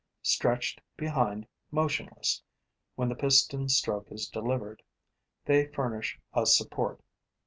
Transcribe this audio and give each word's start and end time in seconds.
Stretched 0.23 0.81
behind, 0.97 1.45
motionless, 1.69 2.41
when 2.95 3.07
the 3.07 3.13
piston 3.13 3.69
stroke 3.69 4.11
is 4.11 4.27
delivered, 4.27 4.81
they 5.45 5.67
furnish 5.67 6.19
a 6.33 6.47
support. 6.47 7.03